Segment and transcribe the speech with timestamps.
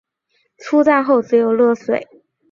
[0.57, 2.07] 出站后只有热水